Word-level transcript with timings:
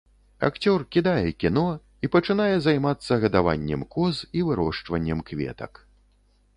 Акцёр 0.47 0.85
кідае 0.95 1.29
кіно 1.43 1.65
і 2.07 2.09
пачынае 2.17 2.49
займацца 2.69 3.21
гадаваннем 3.27 3.81
коз 3.95 4.15
і 4.41 4.49
вырошчваннем 4.49 5.19
кветак. 5.33 5.71